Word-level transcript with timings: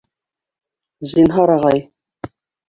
—Зинһар, 1.11 1.53
ағай. 1.57 1.85